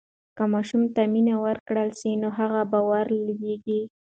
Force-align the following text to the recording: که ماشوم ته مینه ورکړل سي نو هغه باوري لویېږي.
که 0.35 0.43
ماشوم 0.53 0.83
ته 0.95 1.01
مینه 1.13 1.35
ورکړل 1.45 1.89
سي 1.99 2.09
نو 2.21 2.29
هغه 2.39 2.61
باوري 2.71 3.19
لویېږي. 3.27 3.81